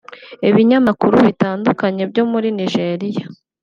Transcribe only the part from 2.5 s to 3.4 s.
Nigeria